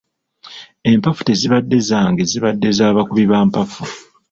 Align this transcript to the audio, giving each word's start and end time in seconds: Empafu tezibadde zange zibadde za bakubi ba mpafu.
Empafu 0.91 1.21
tezibadde 1.27 1.77
zange 1.89 2.23
zibadde 2.31 2.69
za 2.77 2.95
bakubi 2.95 3.25
ba 3.31 3.39
mpafu. 3.47 3.83